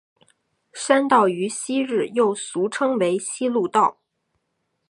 [0.73, 3.99] 山道于昔日又俗称为希路道。